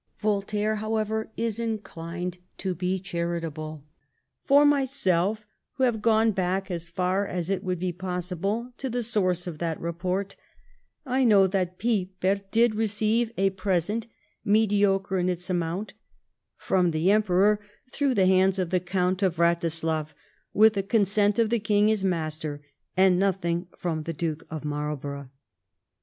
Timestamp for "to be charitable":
2.57-3.83